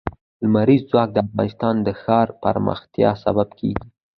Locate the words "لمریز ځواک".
0.43-1.09